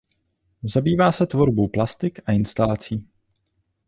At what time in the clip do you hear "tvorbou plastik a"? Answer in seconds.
1.27-2.31